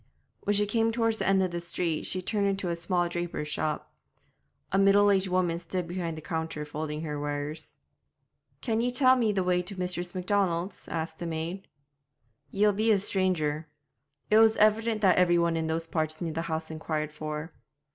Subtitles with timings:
[0.45, 3.49] When she came toward the end of the street she turned into a small draper's
[3.49, 3.93] shop.
[4.71, 7.77] A middle aged woman stood behind the counter folding her wares.
[8.61, 11.67] 'Can ye tell me the way to Mistress Macdonald's?' asked the maid.
[12.49, 13.67] 'Ye'll be a stranger.'
[14.31, 17.51] It was evident that every one in those parts knew the house inquired for.